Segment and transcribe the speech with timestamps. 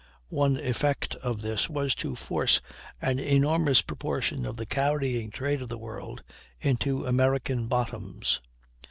[0.33, 2.59] One effect of this was to force
[3.03, 6.23] an enormous proportion of the carrying trade of the world
[6.59, 8.41] into American bottoms.